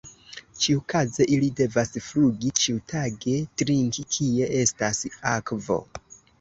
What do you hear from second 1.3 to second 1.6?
ili